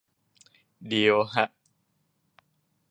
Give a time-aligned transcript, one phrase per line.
[0.91, 1.47] ดีลฮะ